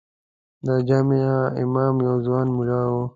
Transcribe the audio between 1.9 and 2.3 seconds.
یو